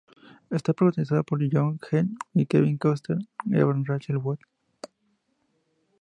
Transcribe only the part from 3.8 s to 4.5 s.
Rachel Wood.